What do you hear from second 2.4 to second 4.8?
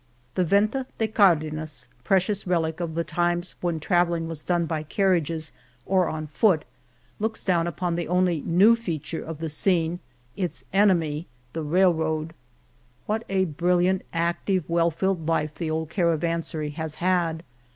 relic of the times when travelling was done